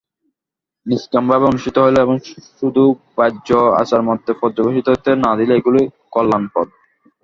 নিষ্কামভাবে 0.85 1.45
অনুষ্ঠিত 1.47 1.75
হইলে 1.79 1.99
এবং 2.01 2.15
শুধু 2.59 2.83
বাহ্য 3.17 3.49
আচারমাত্রে 3.81 4.31
পর্যবসিত 4.41 4.85
হইতে 4.89 5.11
না 5.23 5.31
দিলে 5.39 5.53
এগুলি 5.59 5.81
কল্যাণপ্রদ। 6.13 6.67